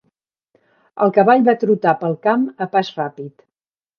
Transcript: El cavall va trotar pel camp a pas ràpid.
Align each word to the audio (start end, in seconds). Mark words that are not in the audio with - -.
El 1.05 1.11
cavall 1.17 1.43
va 1.49 1.55
trotar 1.65 1.93
pel 2.03 2.17
camp 2.27 2.47
a 2.67 2.69
pas 2.75 2.93
ràpid. 2.99 3.49